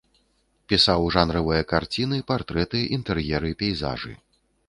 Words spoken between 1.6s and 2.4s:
карціны,